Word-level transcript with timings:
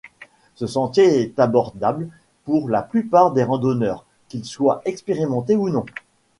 Ce 0.55 0.65
sentier 0.65 1.21
est 1.21 1.37
abordable 1.37 2.09
pour 2.45 2.69
la 2.69 2.81
plupart 2.81 3.33
des 3.33 3.43
randonneurs, 3.43 4.03
qu'ils 4.29 4.45
soient 4.45 4.81
expérimentés 4.83 5.55
ou 5.55 5.69
non. 5.69 5.85